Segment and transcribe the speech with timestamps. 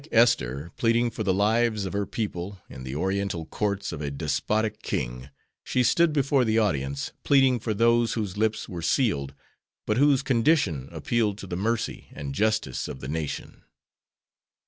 [0.01, 4.09] Like Esther pleading for the lives of her people in the Oriental courts of a
[4.09, 5.29] despotic king,
[5.63, 9.35] she stood before the audience, pleading for those whose lips were sealed,
[9.85, 13.61] but whose condition appealed to the mercy and justice of the Nation.